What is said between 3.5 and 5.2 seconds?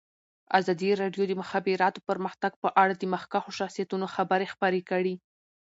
شخصیتونو خبرې خپرې کړي.